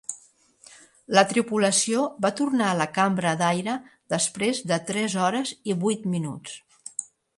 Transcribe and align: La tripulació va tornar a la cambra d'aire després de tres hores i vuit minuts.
La 1.17 1.23
tripulació 1.33 2.05
va 2.25 2.31
tornar 2.39 2.69
a 2.69 2.77
la 2.79 2.87
cambra 2.95 3.33
d'aire 3.43 3.75
després 4.15 4.63
de 4.73 4.81
tres 4.89 5.17
hores 5.27 5.53
i 5.73 5.77
vuit 5.85 6.09
minuts. 6.15 6.57